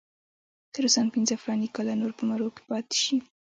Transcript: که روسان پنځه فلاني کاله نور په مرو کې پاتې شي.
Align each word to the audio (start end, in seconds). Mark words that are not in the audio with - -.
که 0.73 0.79
روسان 0.83 1.07
پنځه 1.15 1.33
فلاني 1.41 1.67
کاله 1.75 1.93
نور 2.01 2.11
په 2.19 2.23
مرو 2.29 2.53
کې 2.55 2.61
پاتې 2.69 2.95
شي. 3.03 3.17